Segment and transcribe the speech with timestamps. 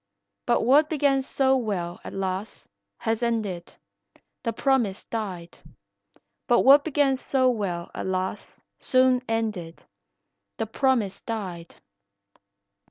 [0.47, 2.67] But what began so well, alas,
[2.97, 3.71] has ended,
[4.41, 5.59] The promise died.
[6.47, 9.83] But what began so well alas soon ended,
[10.57, 11.75] The promise died.